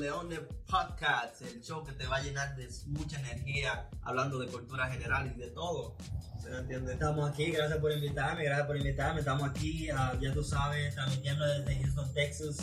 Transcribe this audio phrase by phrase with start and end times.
[0.00, 4.88] Leones Podcast, el show que te va a llenar de mucha energía, hablando de cultura
[4.90, 5.96] general y de todo.
[6.42, 6.94] ¿Se me entiende?
[6.94, 9.20] Estamos aquí, gracias por invitarme, gracias por invitarme.
[9.20, 12.56] Estamos aquí, ah, ya tú sabes, transmitiendo desde Houston, Texas.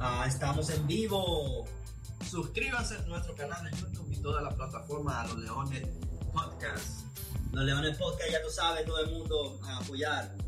[0.00, 1.64] Ah, estamos en vivo.
[2.28, 5.86] Suscríbanse a nuestro canal de YouTube y todas las plataformas a los Leones
[6.32, 7.06] Podcast.
[7.52, 10.34] Los Leones Podcast, ya tú sabes, todo el mundo a apoyar.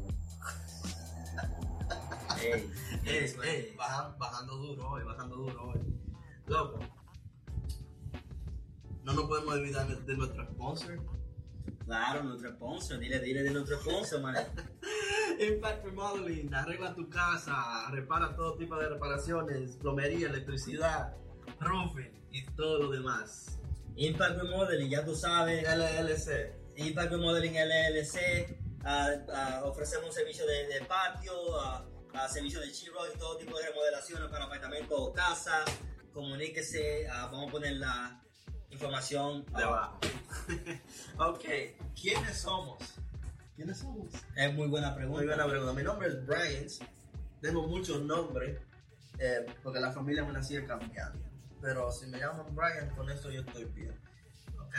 [2.43, 2.71] Ey,
[3.05, 6.00] Ey, ey, baja- bajando duro hoy, bajando duro hoy.
[6.51, 6.81] Loco.
[9.05, 10.99] No nos podemos olvidar de, nuestro sponsor.
[11.87, 14.35] Claro, nuestro sponsor, dile, dile de nuestro sponsor, man.
[15.39, 21.15] Impact Remodeling, arregla tu casa, repara todo tipo de reparaciones, plomería, electricidad,
[21.61, 23.61] roofing y todo lo demás.
[23.95, 25.63] Impact Remodeling, ya tú sabes.
[25.63, 26.53] LLC.
[26.75, 31.87] Impact Remodeling LLC, ah, ah, ofrecemos un servicio de, de patio, ah,
[32.29, 35.65] servicio de chiro y todo tipo de remodelaciones para apartamentos o casa.
[36.13, 38.21] Comuníquese, ah, vamos a poner la
[38.71, 39.99] información De abajo.
[41.19, 41.33] abajo.
[41.35, 41.45] ok,
[42.01, 42.79] ¿quiénes somos?
[43.57, 44.09] ¿Quiénes somos?
[44.37, 45.19] Es muy buena pregunta.
[45.19, 45.73] Muy buena pregunta.
[45.73, 46.67] Mi nombre es Brian.
[47.41, 48.59] Tengo muchos nombres
[49.19, 51.19] eh, porque la familia me la sigue cambiando.
[51.61, 53.95] Pero si me llaman Brian, con eso yo estoy bien.
[54.59, 54.75] ¿Ok?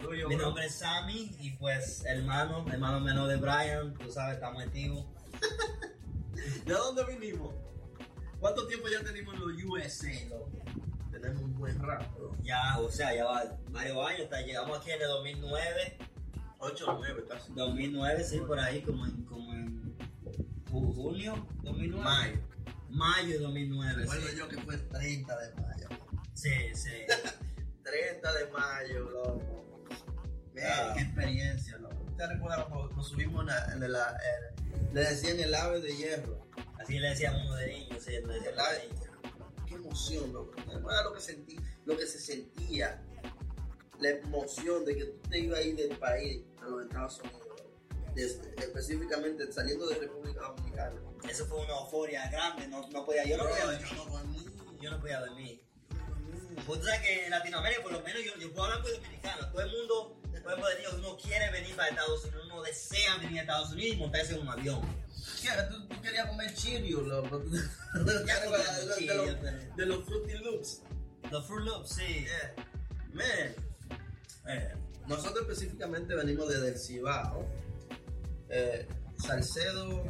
[0.00, 0.46] Tuyo, Mi bro.
[0.46, 5.06] nombre es Sammy y pues hermano, hermano menor de Brian, tú sabes, estamos activos.
[6.66, 7.54] ¿De dónde vinimos?
[8.46, 10.52] ¿Cuánto tiempo ya tenemos en los USA, loco?
[11.10, 12.36] Tenemos un buen rato.
[12.44, 15.98] Ya, o sea, ya va varios años, hasta llegamos aquí en el 2009,
[16.60, 17.52] 8 o 9 casi.
[17.54, 19.98] 2009, sí, por ahí, como en, como en
[20.70, 22.04] ju- junio 2009.
[22.04, 22.40] Mayo.
[22.88, 24.02] Mayo de 2009.
[24.02, 24.36] Recuerdo sí.
[24.38, 25.88] yo que fue 30 de mayo.
[26.34, 26.90] Sí, sí.
[27.82, 29.84] 30 de mayo, loco.
[30.64, 30.92] Ah.
[30.94, 31.96] qué experiencia, loco.
[32.16, 35.96] ¿Te recuerdas cuando nos subimos en, la- en el, en- le decían el ave de
[35.96, 36.45] hierro?
[36.86, 38.88] Así le decíamos uno de niños, sí, le El decíamos de ave.
[38.88, 39.06] niños.
[39.66, 40.52] Qué emoción, loco.
[40.54, 43.02] ¿Te recuerdas lo que sentí, lo que se sentía?
[43.98, 47.42] La emoción de que tú te ibas a ir del país a los Estados Unidos.
[48.14, 51.00] Desde- específicamente saliendo de República Dominicana.
[51.28, 53.86] Eso fue una euforia grande, no, no podía, yo no Bro, podía dormir.
[53.90, 54.46] yo no dormí.
[54.80, 55.62] Yo no podía dormir.
[56.66, 59.60] Tú sabes que en Latinoamérica, por lo menos yo, yo puedo hablar con dominicanos, todo
[59.62, 63.42] el mundo, ejemplo, de Dios, uno quiere venir para Estados Unidos, uno desea venir a
[63.42, 64.80] Estados Unidos y montarse en un avión.
[65.42, 65.48] ¿Qué?
[65.70, 67.38] ¿Tú, tú querías comer Cheerios, loco.
[67.96, 70.82] De, de de los Fruity Loops.
[71.30, 72.24] Los Fruit Loops, sí.
[72.24, 72.54] Yeah.
[73.12, 73.54] Man,
[74.48, 74.74] Eh,
[75.08, 77.48] nosotros específicamente venimos desde el Cibao,
[78.48, 78.86] eh,
[79.18, 80.04] Salcedo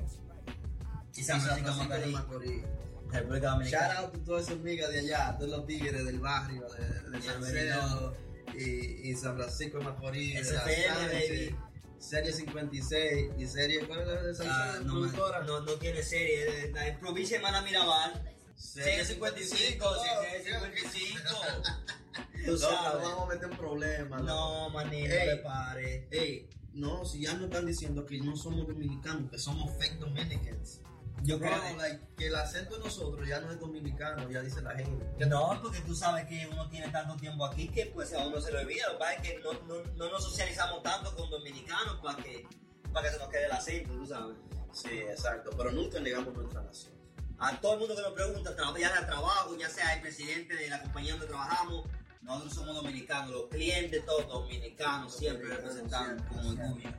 [1.14, 2.64] y San Francisco de Macorís,
[3.12, 7.22] Shout out a todas esas amigas de allá, todos los tigres del barrio, de, de.
[7.22, 8.14] Salcedo
[8.58, 10.34] y, y San Francisco de Macorís.
[10.34, 11.56] de Sánchez, baby.
[11.98, 14.36] Serie 56 y serie, ¿cuál es la de?
[14.50, 15.40] Ah, no, productora?
[15.44, 18.34] no, no tiene serie, eh, la en provincia de Hermana Mirabal.
[18.54, 21.20] Serie 55, serie 55.
[22.46, 23.02] Tú No, sabes.
[23.02, 24.22] no vamos a meter en problemas.
[24.22, 25.26] No, manito, Ey.
[25.26, 26.08] le pare.
[26.10, 30.80] Ey, no, si ya nos están diciendo que no somos dominicanos, que somos fake Dominicans.
[31.22, 34.74] Yo creo like, que el acento de nosotros ya no es dominicano, ya dice la
[34.74, 35.26] gente.
[35.26, 38.52] no, porque tú sabes que uno tiene tanto tiempo aquí que pues a uno se
[38.52, 38.86] le olvida.
[38.88, 42.46] Lo que pasa es que no, no, no nos socializamos tanto con dominicanos para que,
[42.92, 44.36] para que se nos quede el acento, tú sabes.
[44.72, 46.94] Sí, exacto, pero nunca negamos nuestra nación.
[47.38, 50.68] A todo el mundo que nos pregunta, ya sea trabajo, ya sea el presidente de
[50.68, 51.84] la compañía donde trabajamos,
[52.22, 56.90] nosotros somos dominicanos, los clientes todos dominicanos, siempre con siempre, orgullo.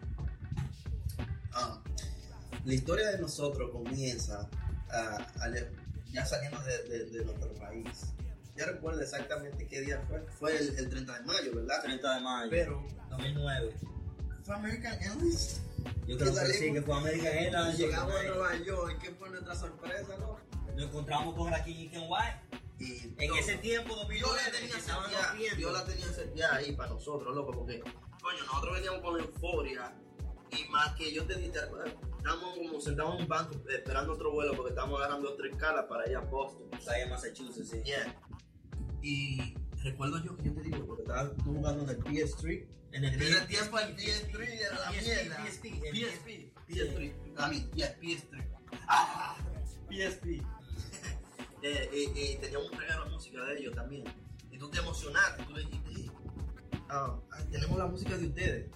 [1.53, 1.81] Ah,
[2.65, 4.49] la historia de nosotros comienza
[4.91, 5.71] ah, al-
[6.11, 8.13] ya saliendo de, de- de nuestro país.
[8.55, 10.25] Ya recuerdo exactamente qué día fue.
[10.39, 11.81] Fue el, el 30 de mayo, ¿verdad?
[11.83, 13.73] 30 de mayo, Pero 2009.
[14.43, 15.61] fue American Airlines.
[16.07, 17.77] Yo creo que salimos- sí, que fue American Airlines.
[17.77, 20.39] Llegamos a Nueva York, ¿qué fue nuestra sorpresa, no?
[20.75, 22.63] Nos encontramos con la King White.
[22.79, 25.57] Y En ese tiempo, Yo 2009, la que tenía rompiendo.
[25.59, 29.93] yo la tenía seteada ahí para nosotros, loco, porque, coño, nosotros veníamos con euforia
[30.59, 31.51] y más que yo te dije,
[32.17, 35.87] estábamos como sentados en un banco eh, esperando otro vuelo porque estábamos agarrando otra escala
[35.87, 36.69] para ir a Boston.
[36.81, 37.81] Sea, en Massachusetts, sí.
[37.83, 38.15] Yeah.
[39.01, 42.65] Y recuerdo yo que yo te digo, porque estaba tú jugando en el PS3.
[42.93, 45.45] En el En ese tiempo el PS3 era la PSP, mierda.
[45.45, 48.43] PSP, el PSP, PS3, a mí, yeah, PS3.
[48.87, 49.35] Ah,
[49.89, 50.25] PSP.
[50.25, 50.41] eh,
[51.63, 54.03] eh, eh, teníamos un regalo de música de ellos también.
[54.51, 56.11] Y tú te emocionaste, tú le dijiste, "Hey,
[56.89, 58.71] ah, ah, tenemos la música de ustedes.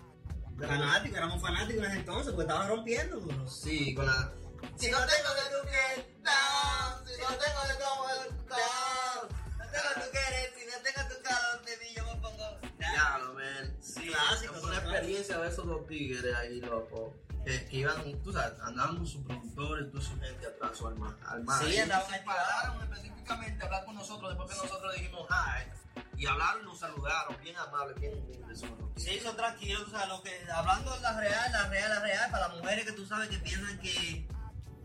[0.68, 3.20] Fanáticos, éramos fanáticos en ese entonces, porque estaban rompiendo.
[3.20, 3.48] duro.
[3.48, 4.34] Sí, con la...
[4.76, 8.08] Si no tengo de tu que down, si no tengo de cómo
[8.48, 9.30] down.
[9.58, 12.60] No tengo tu querer, si no tengo tu calor de mí, yo me pongo.
[12.78, 13.78] Diablo, man.
[13.82, 17.14] Sí, Clásico, fue una experiencia de esos dos tigres ahí, loco.
[17.44, 21.18] Que iban, tú sabes, andaban con sus productores, toda su gente atrás, su alma.
[21.26, 24.94] alma Sí, y andaban se ahí pararon específicamente a hablar con nosotros después que nosotros
[24.96, 26.02] dijimos hi.
[26.18, 28.62] Y hablaron y nos saludaron, bien amables, bien humildes.
[28.96, 32.32] Sí, son tranquilos, o sea, lo que, hablando de la real, la real, la real,
[32.32, 34.28] para las mujeres que tú sabes que piensan que,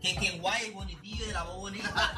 [0.01, 2.13] que, que guay es bonitillo y de la voz bonita,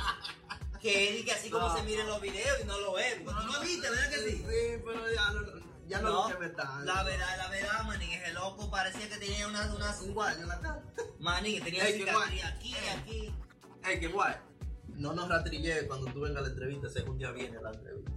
[0.82, 1.76] que es que así como No.
[1.76, 4.38] se miren los videos y no lo ven, tú lo viste, ¿verdad que sí?
[4.38, 5.42] Sí, pero ya no,
[5.90, 6.80] ya no, No, me está.
[6.86, 10.48] la verdad, la verdad, manín, ese loco parecía que tenía unas, unas, Un guay en
[10.48, 10.84] la cara.
[11.20, 12.42] manín, tenía Ey, qué cicatriz guay.
[12.42, 12.90] aquí, Ey.
[13.00, 13.36] aquí.
[13.86, 14.36] Ey, qué guay.
[14.90, 18.12] No nos rastrillé cuando tú vengas a la entrevista, si algún día viene la entrevista.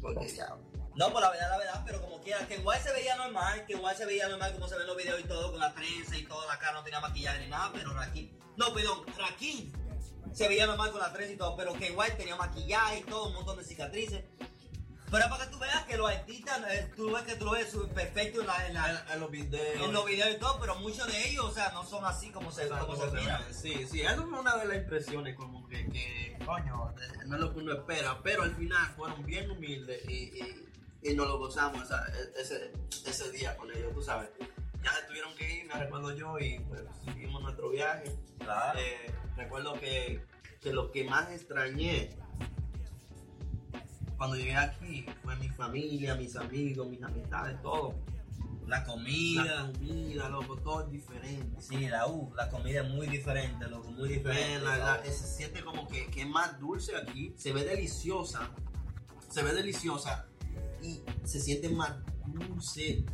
[0.00, 0.48] Porque ya.
[0.96, 3.74] No, pues la verdad, la verdad, pero como quiera, que igual se veía normal, que
[3.74, 6.24] igual se veía normal como se ven los videos y todo, con la trenza y
[6.24, 9.72] toda la cara, no tenía maquillaje ni nada, pero Raquín, no, perdón, Raquín
[10.32, 13.28] se veía normal con la trenza y todo, pero que igual tenía maquillaje y todo,
[13.28, 14.24] un montón de cicatrices.
[15.10, 17.50] Pero es para que tú veas que los artistas, eh, tú ves que tú lo
[17.52, 19.82] ves perfecto en, la, en, la- En, en los videos.
[19.84, 22.52] en los videos y todo, pero muchos de ellos, o sea, no son así como
[22.52, 23.42] se, como se miran.
[23.52, 26.94] Sí, sí, eso fue una de las impresiones, como que, que coño,
[27.26, 30.68] no es lo que uno espera, pero al final fueron bien humildes y, y,
[31.02, 32.06] y nos lo gozamos esa-
[32.38, 32.72] ese,
[33.06, 34.28] ese día con ellos, tú sabes.
[34.82, 38.16] Ya se tuvieron que ir, me recuerdo yo, y pues seguimos nuestro viaje.
[38.38, 38.78] Claro.
[38.78, 40.24] Eh, recuerdo que,
[40.62, 42.16] que lo que más extrañé
[44.20, 47.94] cuando llegué aquí fue mi familia, mis amigos, mis amistades, todo.
[48.66, 49.72] La La comida.
[49.72, 51.58] comida, loco, todo es diferente.
[51.62, 54.60] Sí, la U, la comida es muy diferente, loco, muy diferente.
[54.62, 58.50] La- la- se siente como que, que es más dulce aquí, se ve deliciosa,
[59.30, 60.26] se ve deliciosa
[60.82, 61.94] y se siente más
[62.26, 63.06] dulce,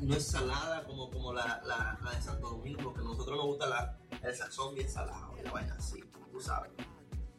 [0.00, 3.68] no es salada como, como la, la, de Santo Domingo, que a nosotros nos gusta
[3.68, 6.00] la, el sazón bien salado y la vaina así,
[6.32, 6.72] tú sabes.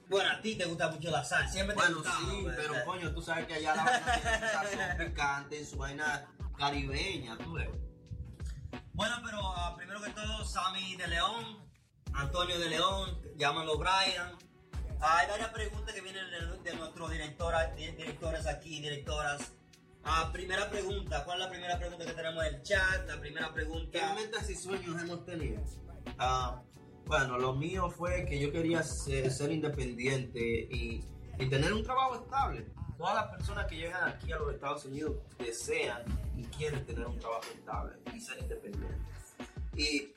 [0.09, 2.85] Bueno, a ti te gusta mucho la sal, siempre te Bueno, gustaba, sí, pues, pero
[2.85, 6.25] coño, tú sabes que allá la vaina tiene su sazón picante, su vaina
[6.57, 7.69] caribeña, tú ves.
[8.93, 11.69] Bueno, pero ah, primero que todo, Sammy de León,
[12.13, 14.35] Antonio de León, llámalo Brian.
[15.01, 19.53] Ah, hay varias preguntas que vienen de, de nuestros directora- di- directores aquí, directoras.
[20.03, 23.07] Ah, primera pregunta, ¿cuál es la primera pregunta que tenemos en el chat?
[23.07, 24.13] La primera ¿Qué pregunta.
[24.15, 25.61] metas y sueños hemos tenido?
[26.17, 26.61] Ah,
[27.09, 31.03] bueno, lo mío fue que yo quería ser, ser independiente y,
[31.39, 32.67] y tener un trabajo estable.
[32.99, 36.03] Todas las personas que llegan aquí a los Estados Unidos desean
[36.37, 38.99] y quieren tener un trabajo estable y ser independientes.
[39.75, 40.13] Y,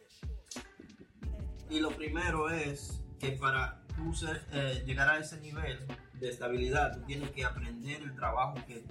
[1.71, 5.79] y lo primero es que para tú ser, eh, llegar a ese nivel
[6.12, 8.85] de estabilidad, tú tienes que aprender el trabajo que,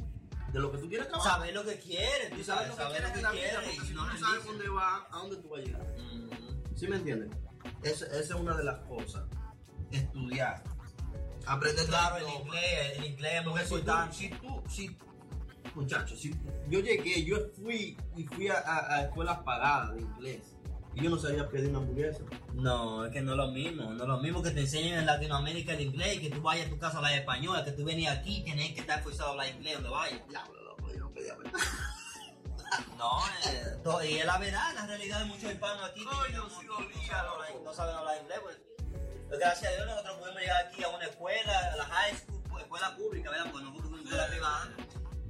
[0.52, 1.34] de lo que tú quieres trabajar.
[1.34, 3.70] Saber lo que quieres, Tú sabes sabes, lo que quieres lo que la vida, quieres.
[3.76, 5.82] porque si no no, sabes dónde va, a dónde tú vas a llegar.
[6.00, 6.76] Mm.
[6.76, 7.30] ¿Sí me entiendes?
[7.84, 9.24] Esa, esa es una de las cosas.
[9.92, 10.64] Estudiar.
[11.48, 14.16] Aprender Claro, el inglés, el inglés es muy Porque si tú, importante.
[14.16, 14.98] si tú, si,
[15.76, 16.36] muchachos, si
[16.70, 20.56] yo llegué, yo fui y fui a, a, a escuelas pagadas de inglés
[20.94, 22.20] y yo no sabía pedir una hamburguesa.
[22.54, 23.92] No, es que no es lo mismo.
[23.94, 26.70] No es lo mismo que te enseñen en Latinoamérica el inglés, que tú vayas a
[26.70, 29.32] tu casa a hablar español, que tú venías aquí y tenés que estar forzado a
[29.32, 30.20] hablar inglés donde vayas.
[30.30, 31.96] Diablo, loco, yo no pedía hamburguesa.
[32.98, 36.06] No, eh, to- y es la verdad, la realidad de muchos hispanos aquí.
[36.06, 38.40] Coño, sí no, saben hablar, no saben hablar inglés.
[38.42, 38.58] Pues.
[39.28, 42.44] Pues, gracias a Dios nosotros pudimos llegar aquí a una escuela, a la high school,
[42.50, 43.52] pues, escuela pública, ¿verdad?
[43.52, 44.70] Porque no fuimos una escuela privada.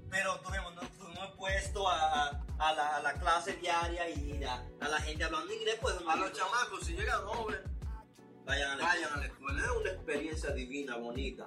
[0.10, 4.88] Pero tuvimos, nos fuimos expuestos a, a, la, a la clase diaria y a, a
[4.90, 7.62] la gente hablando inglés, pues A los chamacos, si llegan jóvenes,
[8.46, 9.62] vayan a la vayan a la escuela.
[9.64, 11.46] Es una experiencia divina, bonita.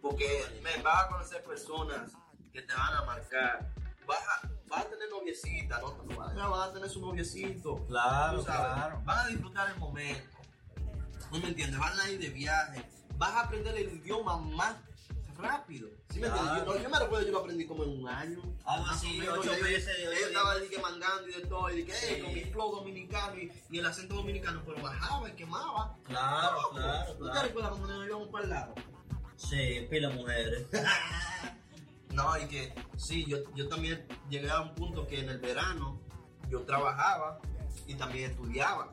[0.00, 2.12] Porque me vas a conocer personas
[2.52, 3.74] que te van a marcar.
[4.06, 5.96] Vas a, vas a tener noviecita, ¿no?
[6.34, 7.84] No vas a- tener su noviecito.
[7.86, 9.00] Claro, claro.
[9.04, 10.38] Van a disfrutar el momento.
[11.32, 11.78] ¿No me entiendes?
[11.78, 12.82] Van a ir de viaje.
[13.16, 14.76] Vas a aprender el idioma más
[15.38, 15.88] rápido.
[16.10, 16.64] ¿Sí me entiendes?
[16.64, 18.40] Yo, yo me recuerdo, yo lo aprendí como en un año.
[18.64, 21.70] Algo Más así, ocho Yo- yo- meses, Yo ocho estaba que mangando y de todo.
[21.70, 22.06] Y dije, Sí.
[22.14, 25.96] "Ey, con mi flow dominicano y, y el acento dominicano, pero bajaba y quemaba.
[26.04, 27.48] Claro, claro, ¿Tú te claro.
[27.48, 28.74] recuerdas cuando nos íbamos para el lado?
[29.36, 30.66] Sí, pila mujeres.
[32.16, 36.00] No, y que sí, yo, yo también llegué a un punto que en el verano
[36.48, 37.38] yo trabajaba
[37.86, 38.90] y también estudiaba.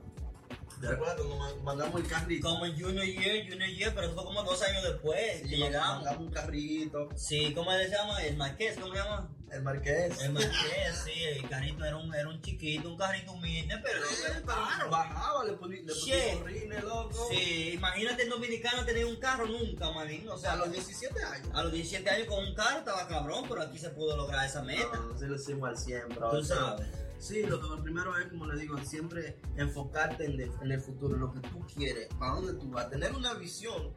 [0.81, 2.49] ¿Te recuerdas cuando man- mandamos el carrito?
[2.49, 5.55] Como en Junior Year, Junior Year, pero eso fue como dos años después Sí, que
[5.57, 6.03] llegamos.
[6.03, 8.21] mandamos un carrito, Sí, ¿cómo se llama?
[8.23, 9.29] El Marqués, ¿cómo se llama?
[9.53, 10.21] El marqués.
[10.21, 14.39] El Marqués, sí, el carrito era un, era un chiquito, un carrito humilde, pero era
[14.39, 14.89] un carro.
[14.89, 16.13] Bajaba, le poní- le Shit.
[16.13, 17.27] pusimos rines, loco.
[17.31, 20.27] Sí, imagínate el dominicano tener un carro nunca, manín.
[20.29, 21.49] O sea, a los 17 años.
[21.53, 24.61] a los 17 años con un carro estaba cabrón, pero aquí se pudo lograr esa
[24.63, 24.95] meta.
[24.97, 26.29] No, sí lo hicimos al 100, bro.
[26.31, 26.87] Tú sabes.
[27.19, 31.15] Sí, lo, lo primero es, como le digo, siempre enfocarte en, de- en el futuro,
[31.15, 33.93] en lo que tú quieres, para dónde tú vas, tener una visión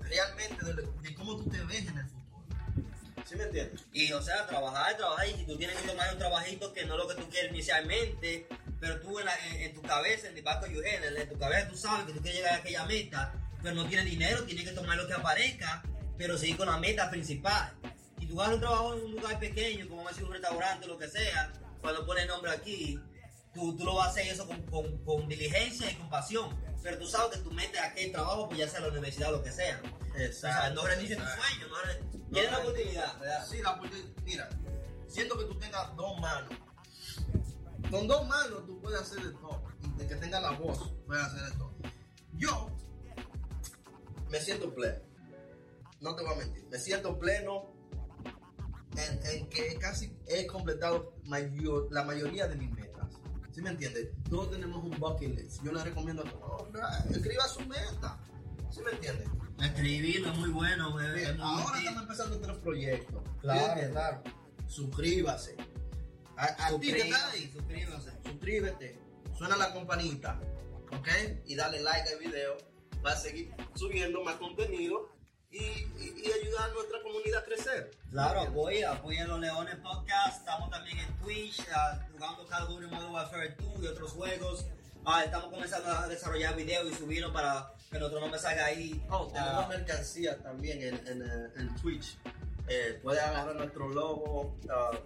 [0.00, 2.19] realmente de, de cómo tú te ves en el futuro.
[3.28, 3.80] ¿Sí me entiendes?
[3.92, 6.94] Y o sea, trabajar, trabajar, y si tú tienes que tomar un trabajito que no
[6.94, 8.46] es lo que tú quieres inicialmente,
[8.80, 11.68] pero tú en, la- en- tu cabeza, en el you head, en, en tu cabeza
[11.68, 14.72] tú sabes que tú quieres llegar a aquella meta, pero no tienes dinero, tienes que
[14.72, 15.82] tomar lo que aparezca,
[16.18, 17.72] pero seguir con la meta principal.
[18.18, 21.08] Y tú vas un trabajo en un lugar pequeño, como ser un restaurante lo que
[21.08, 22.98] sea, cuando pones nombre aquí,
[23.54, 26.69] tú, tú lo vas a hacer eso con, con, con diligencia y con pasión.
[26.82, 29.42] Pero tú sabes que tú metes aquel trabajo, pues ya sea la universidad o lo
[29.42, 29.80] que sea.
[29.84, 31.44] O sea, no rendices tu exacto.
[31.46, 33.46] sueño, no tienes la oportunidad, ¿verdad?
[33.48, 34.08] Sí, la oportunidad.
[34.24, 34.48] Mira,
[35.08, 36.58] siento que tú tengas dos manos.
[37.90, 39.62] Con dos manos tú puedes hacer de todo.
[39.82, 41.74] Y de que tengas la voz, puedes hacer de todo.
[42.34, 42.70] Yo
[44.28, 45.00] me siento pleno.
[46.00, 46.64] No te voy a mentir.
[46.70, 47.72] Me siento pleno
[48.96, 52.79] en, en que casi he completado mayor- la mayoría de mis metas.
[53.52, 54.08] ¿Sí me entiendes?
[54.28, 55.62] Todos tenemos un bucket list.
[55.64, 56.68] Yo le recomiendo a todos,
[57.10, 58.18] escriba su meta.
[58.70, 59.28] ¿Sí me entiendes?
[59.60, 61.02] Escribir es muy bueno, muy
[61.40, 63.22] Ahora estamos empezando otros proyectos.
[63.40, 64.22] Claro, claro.
[64.68, 65.56] Suscríbase.
[66.36, 68.12] A, a ti que estás ahí, Suscríbase.
[68.24, 68.98] suscríbete.
[69.36, 70.40] Suena la campanita.
[70.96, 71.08] ¿Ok?
[71.46, 72.56] Y dale like al video.
[73.04, 75.10] Va a seguir subiendo más contenido
[75.50, 77.90] y, y- y ayudar a nuestra comunidad a crecer.
[78.10, 80.38] Claro, apoya, apoya a los Leones Podcast.
[80.38, 84.66] Estamos también en Twitch, ah, jugando Call of Duty Modern Warfare 2 y otros juegos.
[85.04, 89.02] Ah, estamos comenzando a desarrollar videos y subirlos para que nuestro nombre salga ahí.
[89.10, 92.18] Oh, tenemos Ah, mercancía también en, en, eh, en Twitch.
[92.68, 94.54] Eh, puedes agarrar nuestro logo.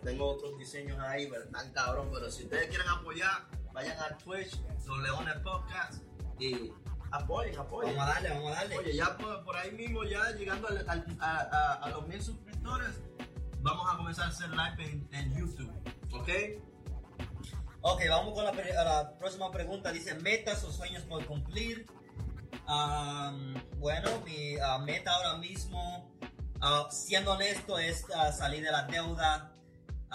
[0.03, 1.65] tengo otros diseños ahí, ¿verdad?
[1.73, 6.03] Cabrón, pero si ustedes quieren apoyar, vayan a Twitch, Los Leones Podcast
[6.39, 6.73] y
[7.17, 7.97] apoyen, apoyen.
[7.97, 8.79] vamos a darle, vamos a darle.
[8.79, 12.23] Oye, ya por, por ahí mismo, ya llegando al- al- a, a- a los mil
[12.23, 13.01] suscriptores,
[13.61, 15.73] vamos a comenzar a hacer live en, en YouTube,
[16.13, 16.29] ¿ok?
[17.87, 18.53] Ok, vamos con la,
[19.19, 19.93] próxima pregunta.
[19.93, 21.87] Dice, metas o sueños por cumplir.
[23.79, 26.11] Bueno, mi ah, meta ahora mismo,
[26.61, 29.54] ah, siendo honesto, es ah, salir de la deuda.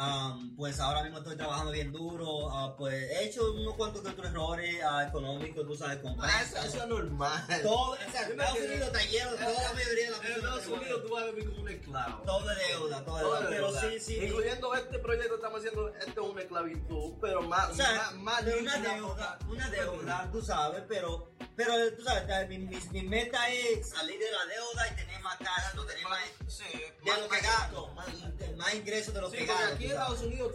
[0.01, 2.49] Am, pues ahora mismo estoy trabajando bien duro.
[2.51, 6.57] ah, pues he hecho unos cuantos otros errores ah, económicos, tú sabes, con Ah, eso,
[6.57, 7.43] es normal.
[7.61, 11.01] Todo, o sea, Estados Unidos está lleno, toda la mayoría de la En Estados Unidos
[11.05, 12.23] tú vas a vivir como un esclavo.
[12.23, 13.49] Todo de deuda, todo de Todo deuda.
[13.49, 13.81] de Pero deuda.
[13.81, 14.15] sí, sí.
[14.23, 18.41] Incluyendo este proyecto, estamos haciendo, esto es una esclavitud, pero más, O sea, más, más
[18.43, 23.49] pero una deuda, una deuda, tú sabes, pero, pero tú sabes, mi, mi, mi meta
[23.49, 27.27] es salir de la deuda y tener más gasto, tener más Sí, de más- lo
[27.29, 29.77] que más- gasto, más- más, más ingresos de lo Sí, que porque gasto.
[29.89, 29.97] Aquí en.
[29.97, 30.53] Estados Unidos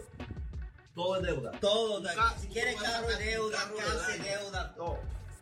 [0.95, 1.51] todo es deuda.
[1.59, 4.99] Todo, ca- si quieres carro es deuda, casa es deuda, Todo.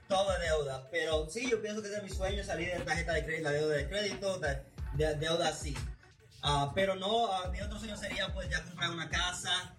[0.09, 0.88] todo es deuda.
[0.91, 3.43] Pero sí, yo pienso que ese es mi sueño, salir de la tarjeta de crédito,
[3.50, 5.75] la deuda de crédito, de, de- deuda así.
[6.41, 9.75] Ah, pero no, ah, mi otro sueño sería pues ya comprar una casa,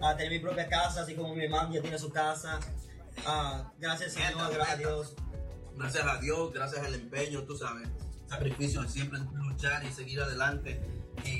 [0.00, 2.60] ah, tener mi propia casa, así como mi hermano ya tiene su casa.
[3.78, 4.88] Gracias Meta, Señor, gracias a meta.
[4.88, 5.14] Dios.
[5.76, 7.88] Gracias a Dios, gracias al empeño, tú sabes,
[8.28, 10.80] sacrificio de siempre luchar y seguir adelante.
[11.24, 11.35] Y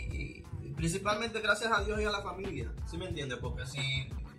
[0.77, 3.39] principalmente gracias a Dios y a la familia, ¿sí me entiendes?
[3.39, 3.81] Porque si,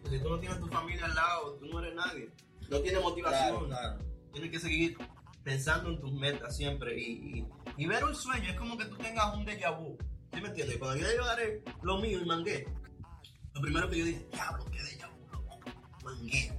[0.10, 2.30] si tú no tienes tu familia al lado, tú no eres nadie.
[2.70, 3.68] No tienes motivación.
[3.68, 4.00] Claro, claro.
[4.32, 4.98] Tienes que seguir
[5.44, 8.50] pensando en tus metas siempre y, y- y ver un sueño.
[8.50, 9.98] Es como que tú tengas un déjà vu.
[10.34, 10.78] ¿Sí me entiendes?
[10.78, 12.68] Cuando yo llegaré lo mío y mangué,
[13.54, 15.60] lo primero que yo dije, diablo, qué déjà vu, loco.
[16.04, 16.54] Mangué.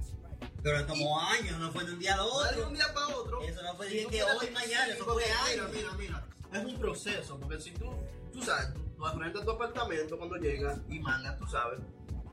[0.61, 2.67] Pero tomó años, no fue de un día a No de otro.
[2.67, 3.41] un día para otro.
[3.43, 5.69] Eso no fue de que hoy, mañana, eso fue mira, años.
[5.73, 7.93] Mira, mira, es un proceso, porque si tú,
[8.33, 11.79] tú sabes, tú, tú vas frente a tu apartamento cuando llegas y mangas, tú sabes,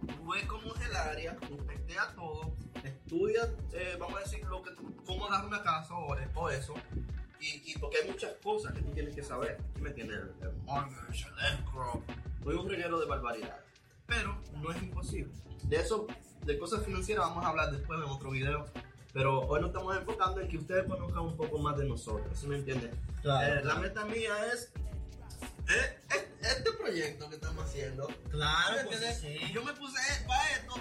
[0.05, 4.71] tú ves cómo es el área, inspecteas todo, estudias, eh, vamos a decir, lo que
[5.07, 6.75] cómo dar una casa o, o eso,
[7.41, 10.19] y, y porque hay muchas cosas que tú tienes que saber, ¿sí me entiendes?
[10.41, 12.03] El, el mortgage, el escrow,
[12.49, 13.61] hay un reguero de barbaridad,
[14.07, 15.33] pero no es imposible.
[15.63, 16.09] De eso,
[16.45, 18.67] de cosas financieras vamos a hablar después en otro video.
[19.13, 22.47] Pero hoy nos estamos enfocando en que ustedes conozcan un poco más de nosotros, ¿sí
[22.49, 22.91] me entienden?
[23.23, 23.81] Claro, Eh, la claro.
[23.81, 24.71] meta mía es
[25.69, 28.09] eh, eh, este proyecto que estamos haciendo.
[28.31, 29.53] Claro, ¿sí me pues sí.
[29.53, 30.75] Yo me puse para esto,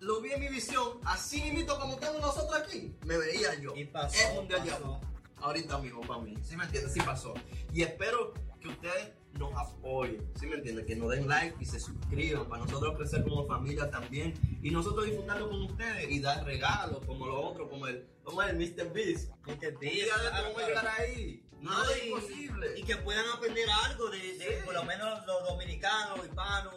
[0.00, 2.94] lo vi en mi visión, así mismo como estamos nosotros aquí.
[3.04, 3.74] Me veía yo.
[3.76, 5.00] Y pasó, es un pasó.
[5.38, 6.92] Ahorita mismo para mí, ¿sí me entiendes?
[6.92, 7.34] Sí pasó.
[7.72, 10.86] Y espero que ustedes nos apoyen, ¿sí me entiendes?
[10.86, 15.06] Que nos den like y se suscriban para nosotros crecer como familia también y nosotros
[15.06, 18.92] disfrutarlo con ustedes y dar regalos como lo otro, como el, como el Mr.
[18.92, 19.30] Beast.
[19.46, 19.78] Mr.
[19.78, 20.58] Beast, claro.
[20.66, 21.45] llegar ahí.
[21.66, 22.78] No, No, es y- imposible.
[22.78, 24.64] Y que puedan aprender algo de, de- Sí.
[24.64, 26.74] por lo menos los dominicanos, hispanos,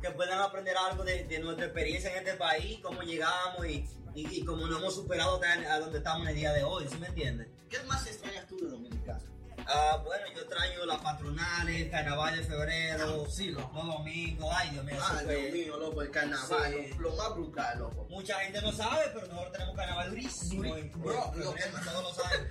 [0.00, 4.40] que puedan aprender algo de, de nuestra experiencia en este país, cómo llegamos y, y,
[4.40, 7.06] y cómo nos hemos superado a donde estamos en el día de hoy, ¿sí me
[7.06, 7.48] entiendes?
[7.70, 9.20] ¿Qué más extrañas tú de Dominicana?
[9.64, 13.70] Ah, bueno, yo traigo las patronales, carnaval de febrero, Sí, loco.
[13.76, 16.94] los domingos, ay Dios mío, Ay, fue- Dios mío, loco, el carnaval, Sí.
[16.98, 18.06] lo, lo más brutal, loco.
[18.10, 20.62] Mucha gente no sabe, pero nosotros tenemos carnaval durísimo.
[20.96, 22.46] Bro, lo que- todos los años.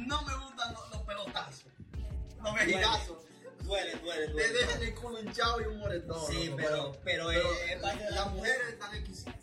[0.00, 1.64] No me gustan los, los pelotazos.
[2.42, 3.16] Los Duele, mexicazos.
[3.62, 4.52] duele, duele, Te duele.
[4.52, 6.26] dejan el culo hinchado y un moretón.
[6.30, 9.34] Sí, pero, pero, de la las mujeres están exquisitas.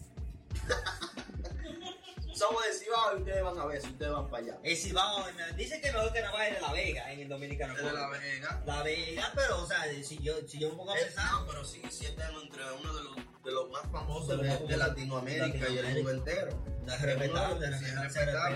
[2.42, 4.58] Vamos a Cibao y ustedes van a ver si ustedes van para allá.
[4.64, 7.30] El Cibao, me- dice que mejor que nada más es de La Vega en el
[7.30, 7.74] Dominicano.
[7.78, 8.64] Es de La Vega.
[8.66, 11.32] La Vega, pero, o sea, si yo, si yo un poco a pensar.
[11.32, 14.58] no, pero sí, sí está entre uno de los, de los más famosos De de,
[14.68, 14.78] de.
[14.78, 16.64] Latinoamérica, y el mundo entero.
[16.88, 18.50] Se respeta, se se respeta.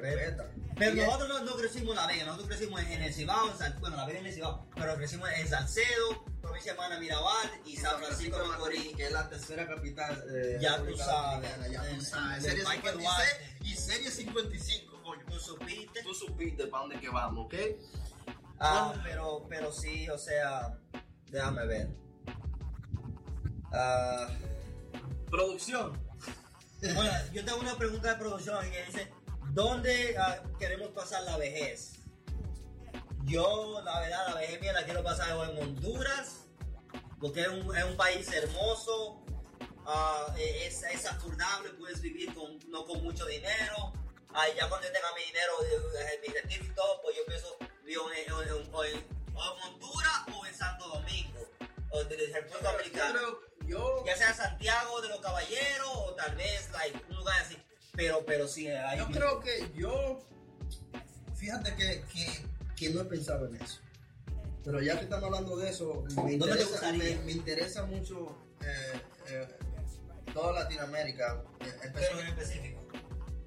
[0.00, 0.50] respeta.
[0.78, 3.58] Pero nosotros no, no crecimos en La Vega, nosotros crecimos en, en el Cibao, en
[3.58, 7.50] San, bueno, La Vega en el Cibao, pero crecimos en Salcedo, provincia de Mana Mirabal
[7.64, 8.96] y San Francisco de Macorís.
[8.96, 11.50] que es la tercera capital de Ya tú sabes.
[11.70, 12.42] Ya tú sabes.
[12.44, 13.56] Serie Michael 56 Duarte.
[13.64, 15.22] y serie 55, coño.
[15.26, 16.02] ¿Tú supiste?
[16.02, 17.54] Tú supiste para dónde que vamos, ¿ok?
[18.60, 20.78] Ah, pero, pero sí, o sea,
[21.30, 21.88] déjame ver.
[23.72, 24.28] Ah,
[25.30, 26.00] Producción.
[26.94, 29.12] bueno, yo tengo una pregunta de producción que dice,
[29.50, 31.94] ¿dónde ah, queremos pasar la vejez?
[33.24, 36.44] Yo, la verdad, la vejez mía la quiero pasar en Honduras,
[37.20, 39.24] porque es un, es un país hermoso,
[39.86, 41.06] ah, es, es
[41.78, 43.92] puedes vivir con, no con mucho dinero.
[44.34, 47.56] Ah, ya cuando yo tenga mi dinero, eh, mi retiro y todo, pues yo pienso
[47.84, 51.40] vivir en, en- en- Honduras o en Santo Domingo,
[51.90, 56.34] o en República Dominicana Yo creo, yo, ya sea Santiago de los Caballeros o tal
[56.36, 57.56] vez like, un lugar así.
[57.96, 60.20] Pero, pero sí, hay yo creo que yo,
[61.36, 62.44] fíjate que, que,
[62.76, 63.80] que no he pensado en eso.
[64.64, 68.38] Pero ya que estamos hablando de eso, me ¿Dónde te interesa, me, me interesa mucho
[68.62, 69.48] eh, eh,
[70.32, 72.80] toda Latinoamérica, eh, pero en especialmente específico.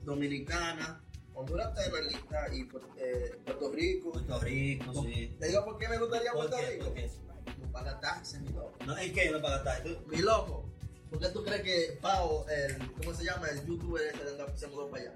[0.04, 1.04] Dominicana,
[1.34, 2.62] Honduras está en la lista y
[2.98, 4.12] eh, Puerto Rico.
[4.12, 5.36] Puerto Rico, sí.
[5.40, 6.72] Te digo por qué me gustaría ¿Por Puerto qué?
[6.72, 7.18] Rico.
[7.60, 8.74] No paga taxes, mi loco.
[8.86, 9.90] No, ¿En qué no pagaste?
[9.90, 10.08] ¿Tú?
[10.08, 10.70] Mi loco.
[11.10, 13.48] ¿Por qué tú crees que Pau, el, ¿cómo se llama?
[13.50, 15.14] El youtuber ese se mudó para allá?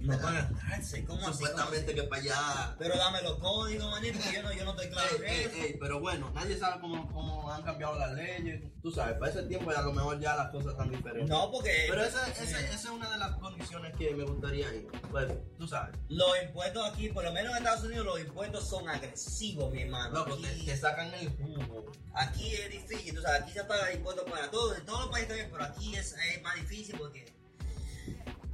[0.00, 1.32] No pagas taxes, ¿cómo así?
[1.44, 2.76] Supuestamente que para allá.
[2.78, 5.76] Pero dame los códigos, manito, porque yo no, yo no estoy claro Ey, ey, ey,
[5.78, 8.62] pero bueno, nadie sabe cómo, cómo han cambiado las leyes.
[8.82, 11.28] Tú sabes, para ese tiempo a lo mejor ya las cosas están diferentes.
[11.28, 14.88] No, porque Pero esa, esa, esa es una de las condiciones que me gustaría ir.
[15.10, 15.94] Pues, tú sabes.
[16.08, 20.24] los impuestos aquí, por lo menos en Estados Unidos, los impuestos son agresivos, mi hermano.
[20.24, 21.92] Te, Aquí- te sacan el jugo.
[22.14, 25.28] Aquí es difícil, tú sabes, aquí se paga impuestos para todo, en todos los países
[25.28, 27.24] también, pero aquí es, es más difícil porque,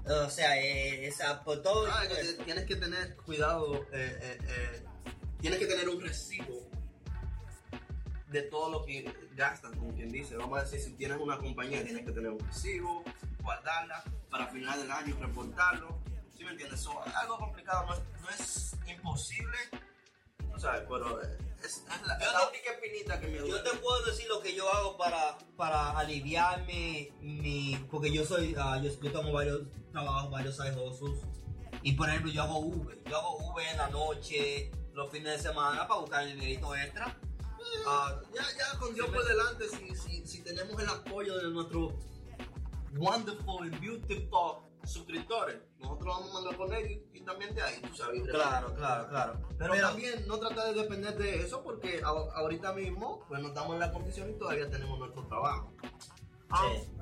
[0.08, 4.38] o sea, eh, esa, por todo Ah, que te- tienes que tener cuidado, eh, eh,
[4.48, 4.82] eh,
[5.40, 6.68] tienes que tener un recibo
[8.28, 10.36] de todo lo que gastas, como quien dice.
[10.36, 13.04] Vamos a decir, si tienes una compañía, tienes que tener un recibo,
[13.42, 15.98] guardarla para final del año reportarlo.
[16.36, 16.80] ¿Sí me entiendes?
[16.80, 19.56] So, es algo complicado, no es, no es imposible,
[20.52, 23.70] tú sabes, pero eh, es, es la, Yo la única espinita que me Yo duele.
[23.70, 27.78] te puedo decir lo que yo hago para, para aliviarme mi...
[27.90, 29.62] Porque yo soy, ah, yo, yo tomo varios
[29.96, 31.20] trabajos, varios side hustles.
[31.82, 33.02] Y por ejemplo, yo hago Uber.
[33.04, 37.16] Yo hago Uber en la noche, los fines de semana para buscar el dinerito extra.
[37.87, 41.94] Ah, ya, ya con Dios por delante, si, si, si tenemos el apoyo de nuestros
[42.96, 47.94] wonderful and beautiful suscriptores, nosotros vamos a mandar con ellos y también de ahí, tú
[47.96, 48.22] sabes.
[48.22, 49.48] Claro, claro, claro.
[49.59, 53.80] Pero, también no tratar de depender de eso porque ahorita mismo pues nos damos en
[53.80, 55.72] la condición y todavía tenemos nuestro trabajo.
[56.50, 56.92] Ah, Sí.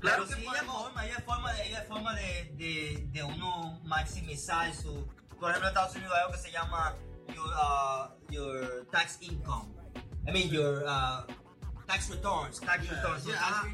[0.00, 3.80] Claro Claro, que sí, hay forma, hay forma, de, hay forma de, de, de uno
[3.84, 5.06] maximizar su...
[5.40, 6.94] Por ejemplo, en Estados Unidos hay algo que se llama
[7.34, 9.74] your, uh, your tax income.
[10.26, 11.24] I mean, your uh,
[11.86, 12.60] tax returns.
[12.60, 13.24] Tax yeah, returns.
[13.24, 13.64] yeah, Ah,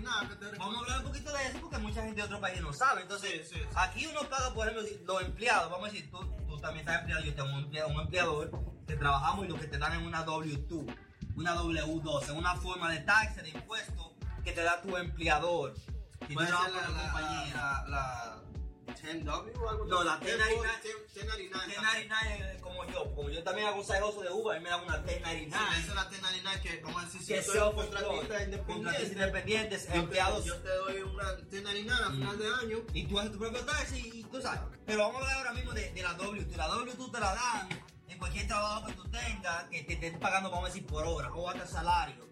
[0.58, 3.02] Vamos a hablar un poquito de eso porque mucha gente de otros países no sabe.
[3.02, 3.66] Entonces, Sí, sí, sí.
[3.76, 5.70] aquí uno paga, por ejemplo, los empleados.
[5.70, 8.50] Vamos a decir, tú, tú también estás empleado, yo tengo un empleado, un empleador
[8.86, 10.96] que trabajamos y lo que te dan es una W2,
[11.36, 15.74] una W2, es una forma de taxa, de impuesto que te da tu empleador.
[16.28, 17.54] Ser trabajas la, la, compañía.
[17.54, 18.40] la, la
[18.86, 20.06] 10W o algo No, así.
[20.06, 20.78] la 1099.
[21.14, 21.66] 1099.
[21.66, 24.82] 1099 como yo, como yo también hago un sajoso de Uber, a mí me dan
[24.84, 25.48] una Sí, 1099.
[25.78, 30.56] esa es la 1099 que, como decir, si Que soy contratista independiente, independientes, empleados Yo
[30.56, 32.78] te doy una 1099 a final de año.
[32.92, 34.60] y tú haces tu propio taxi y tú sabes.
[34.86, 36.56] Pero vamos a hablar ahora mismo de, de la W2.
[36.56, 37.68] La W2 te la dan
[38.08, 41.32] en cualquier trabajo que tú tengas, que te estén pagando, vamos a decir, por hora
[41.32, 42.24] o hasta salario.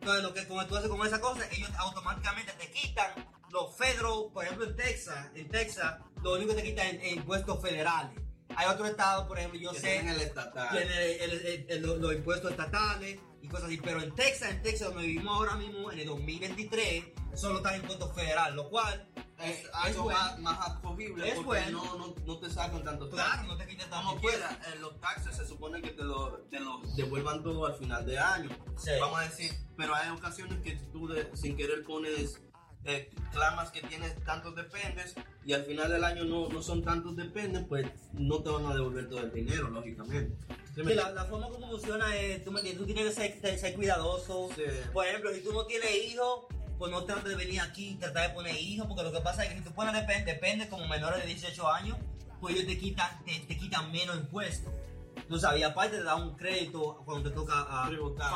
[0.00, 3.10] Entonces, lo que como tú haces con esa cosa, ellos automáticamente te quitan
[3.50, 7.60] los federal, por ejemplo, en Texas, en Texas, lo único que te quitan es impuestos
[7.62, 8.12] federales.
[8.56, 10.68] Hay otros estados, por ejemplo, yo que sé, tienen el estatal.
[10.70, 13.78] tiene el- el- el- los, los impuestos estatales y cosas así.
[13.78, 18.14] Pero en Texas, en Texas, donde vivimos ahora mismo, en el 2023, solo están impuestos
[18.14, 20.18] federales, lo cual es es algo bueno.
[20.18, 21.84] más, más acogible Es porque bueno.
[21.84, 25.36] no, no, no te sacan tanto Claro, no te Como tanto quiera, eh, los taxes
[25.36, 28.50] se supone que te lo, te lo devuelvan todo al final de año.
[28.76, 28.90] Sí.
[29.00, 32.40] Vamos a decir, pero hay ocasiones que tú de- sin querer pones,
[32.84, 35.14] eh, clamas que tienes tantos dependes
[35.44, 38.74] y al final del año no, no son tantos dependes, pues no te van a
[38.74, 40.36] devolver todo el dinero, lógicamente.
[40.74, 43.74] ¿Sí la, la forma como funciona es, tú me entiendes, tú tienes que ser, ser-
[43.74, 44.48] cuidadoso.
[44.54, 44.62] Sí.
[44.92, 46.46] Por ejemplo, si tú no tienes hijos,
[46.78, 49.42] pues no trates de venir aquí y tratar de poner hijos, porque lo que pasa
[49.44, 51.96] es que si tú pones depende, depende como menores de 18 años,
[52.40, 54.72] pues ellos te quitan, te, te quitan menos impuestos.
[55.28, 58.32] Tú sabes, y aparte te dan un crédito cuando te toca a Tributar.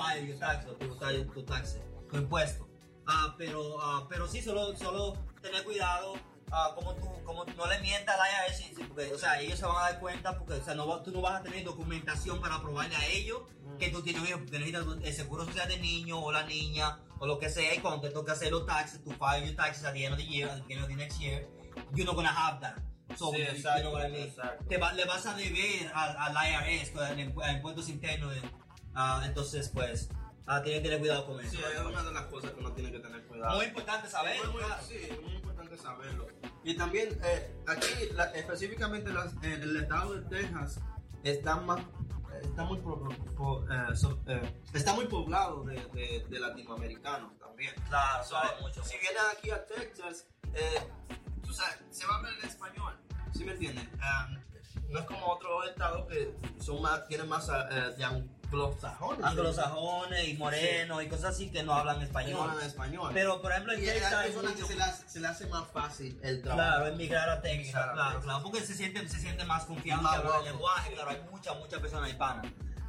[0.69, 1.79] o tributar tu tax,
[2.11, 2.69] tu impuesto.
[3.07, 6.15] Ah, pero, ah, pero sí, solo, solo tener cuidado
[6.53, 9.59] ah, como tú, como no le mientas al IRS, sí, sí, porque, o sea, ellos
[9.59, 12.41] se van a dar cuenta, porque, o sea, no, tú no vas a tener documentación
[12.41, 13.43] para probarle a ellos
[13.79, 17.27] que tú tienes hijos, porque necesitas el seguro social del niño o la niña, o
[17.27, 19.95] lo que sea, y cuando te toca hacer los taxes, tú file your taxes at
[19.95, 21.49] the end of the year, at the beginning of the next year,
[21.95, 22.77] you're not gonna have that.
[23.17, 24.29] So, Sí, you- exacto, you know what I mean?
[24.29, 24.65] exacto.
[24.69, 28.35] Te va- le vas a deber al, al IRS, pues, al a impuestos internos,
[28.95, 30.09] ah, entonces, pues,
[30.47, 31.51] ah, tienes que tener cuidado con eso.
[31.51, 33.57] Sí, es una de las cosas que uno tiene que tener cuidado.
[33.57, 34.83] Muy importante saber, Muy, muy- claro.
[34.87, 36.29] sí, es muy importante saberlo.
[36.65, 40.81] Y también eh, aquí, la- específicamente las- en el estado de Texas,
[41.25, 41.81] está más
[42.43, 47.73] está muy po- eh, so- eh, está muy poblado de, de- de latinoamericanos también.
[47.89, 48.83] Claro, So, sabe mucho.
[48.85, 50.81] si vienes aquí a Texas, eh,
[51.45, 52.95] tú sabes, se va a hablar en español.
[53.33, 53.87] ¿Sí me entiendes?
[54.01, 54.29] Ah,
[54.89, 57.95] no es como otros estados que son más, tienen más eh,
[58.53, 59.25] anglosajones.
[59.25, 62.51] Anglosajones y morenos y cosas así que no hablan Que no español.
[62.51, 63.11] hablan español.
[63.15, 66.19] Pero, por ejemplo, en y Texas hay personas que se le, hace, hace más fácil
[66.23, 66.69] el trabajo.
[66.71, 68.25] Claro, emigrar a Texas, Emigrar a claro, Texas.
[68.25, 71.57] claro, porque se siente, se siente más confianza Más en el lenguaje, claro, hay muchas,
[71.59, 72.47] muchas personas hispanas.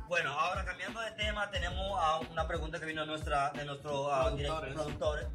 [0.08, 4.14] Bueno, ahora cambiando de tema, tenemos a una pregunta que vino de, nuestra, de nuestro
[4.14, 4.74] ah, Productores.
[4.74, 5.28] productores.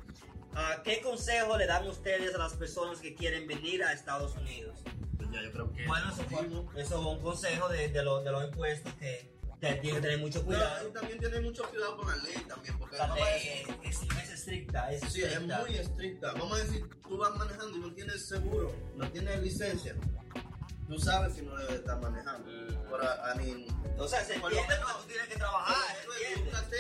[0.55, 4.79] Ah, ¿Qué consejo le dan ustedes a las personas que quieren venir a Estados Unidos?
[5.17, 5.87] Pues ya yo creo que.
[5.87, 9.75] Bueno, eso fue, eso fue un consejo de, de, los- de los impuestos que te,
[9.75, 10.87] tiene que tener mucho cuidado.
[10.89, 14.31] también tiene mucho cuidado con la ley también, porque La a ley decir- es, es
[14.31, 15.59] estricta, es Sí, es estricta.
[15.61, 16.33] muy estricta.
[16.33, 19.95] Vamos a decir, tú vas manejando y no tienes seguro, no tienes licencia.
[20.87, 22.49] Tú sabes que no debes estar manejando.
[22.91, 23.67] Pero, I mean,
[23.99, 24.65] O sea, se Por lo tú
[25.09, 25.77] tienes que trabajar,
[26.37, 26.77] edúcate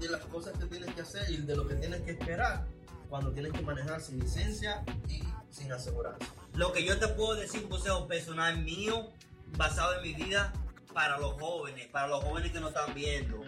[0.00, 2.66] de las cosas que tienes que hacer y de lo que tienes que esperar
[3.08, 6.26] cuando tienes que manejar sin licencia y sin aseguranza.
[6.54, 9.10] Lo que yo te puedo decir, un consejo personal mío,
[9.56, 10.52] basado en mi vida,
[10.92, 13.42] para los jóvenes, para los jóvenes que no están viendo,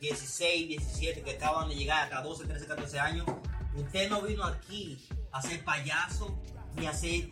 [0.00, 3.26] 16, 17, que acaban de llegar hasta 12, 13, 14 años,
[3.74, 4.98] usted no vino aquí
[5.32, 6.38] a ser payaso
[6.76, 7.28] ni a ser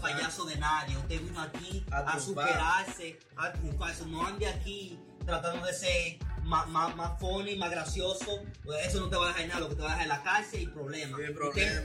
[0.00, 3.52] payaso de nadie, usted vino aquí A superarse, a
[4.06, 9.08] no ande aquí tratando de ser más, más, más funny, más gracioso, pues eso no
[9.08, 10.66] te va a dejar nada, lo que te va a dejar es la cárcel y
[10.68, 11.20] problemas.
[11.20, 11.80] Usted problema.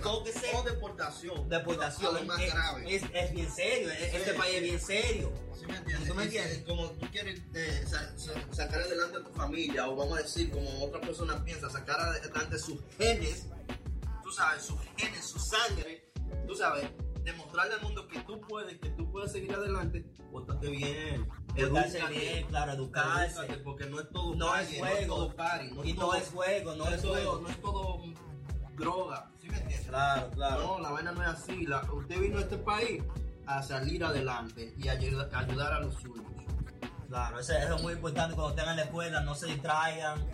[0.53, 1.49] O deportación.
[1.49, 2.95] deportación lo más es, grave.
[2.95, 4.55] es, es bien serio, es- Sí, este país sí.
[4.57, 5.33] es bien serio.
[5.59, 6.07] ¿Sí me entiendes?
[6.09, 6.63] ¿Tú me Es entiendes?
[6.67, 10.51] Como tú quieres eh, sa- sa- sacar adelante a tu familia, o vamos a decir,
[10.51, 13.47] como otra persona piensa, sacar adelante sus genes,
[14.23, 16.11] tú sabes, sus genes, su sangre,
[16.47, 16.85] tú sabes,
[17.23, 22.45] demostrarle al mundo que tú puedes, que tú puedes seguir adelante, pórtate bien, Educarse bien,
[22.47, 23.39] claro, educarse.
[23.39, 24.93] edúcate, porque no es todo No es calle, juego.
[24.95, 27.39] no es todo party, no Y es no es juego, no, no es todo- juego.
[27.41, 28.03] no es todo
[28.75, 29.87] droga, ¿sí me entiendes?
[29.87, 30.61] Claro, claro.
[30.63, 31.65] No, la vaina no es así.
[31.65, 33.01] La- usted vino a este país
[33.47, 36.25] a salir adelante y ayuda- ayudar a los suyos.
[37.07, 40.25] Claro, eso, eso es muy importante cuando estén en la escuela, no se distraigan.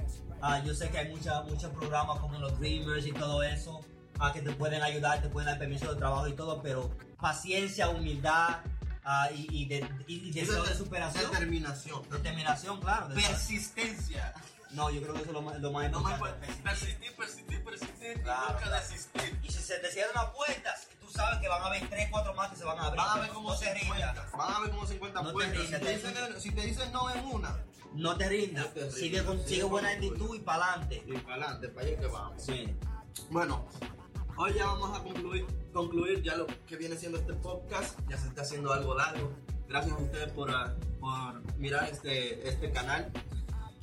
[0.41, 3.81] Ah, yo sé que hay mucha- muchos programas como los Dreamers y todo eso
[4.23, 7.89] ah, que te pueden ayudar, te pueden dar permiso de trabajo y todo, pero paciencia,
[7.89, 8.59] humildad
[9.03, 11.31] ah, y, y, de- y- deseo de superación.
[11.31, 12.09] Determinación.
[12.09, 13.07] Determinación, claro.
[13.09, 14.33] de- Persistencia.
[14.71, 16.47] No, yo creo que eso es lo más, lo más importante.
[16.63, 18.87] persistir, persistir, persistir Claro, y nunca claro.
[18.87, 19.39] desistir.
[19.43, 22.33] Y si se te cierran las puertas, tú sabes que van a haber 3, 4
[22.35, 22.97] más que se van a abrir.
[23.01, 24.07] Van a ver como no te 50.
[24.13, 24.31] rindas.
[24.31, 25.57] Van a ver como 50 No puertas.
[25.57, 26.41] Rindas, te, te dicen, rindas.
[26.41, 27.57] si te dicen no en una,
[27.93, 28.65] No te rindas.
[28.67, 28.95] No te rindas.
[28.97, 31.03] Sigue, Sigue buena actitud y para adelante.
[31.05, 32.41] y para adelante, para allá que vamos.
[32.41, 32.77] Sí.
[33.29, 33.67] Bueno,
[34.37, 37.99] hoy ya vamos a concluir, concluir ya lo que viene siendo este podcast.
[38.09, 39.31] Ya se está haciendo algo largo.
[39.67, 43.11] Gracias a ustedes por, ah, por mirar este, este canal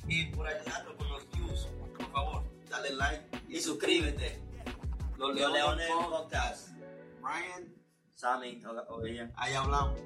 [0.07, 1.67] y por ayudarnos con los views.
[1.97, 4.39] Por favor, dale like Y suscríbete.
[5.17, 6.69] Los Leones Podcast.
[7.21, 7.73] Brian,
[8.15, 8.61] Sammy,
[9.05, 9.31] ella.
[9.35, 9.99] ahí hablamos.